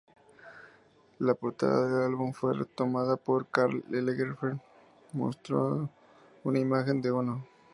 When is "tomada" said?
2.75-3.17